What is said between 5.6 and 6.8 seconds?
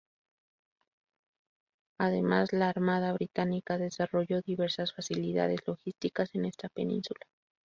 logísticas en esta